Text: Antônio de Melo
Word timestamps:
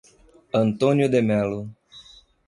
Antônio 0.51 1.07
de 1.07 1.21
Melo 1.21 1.69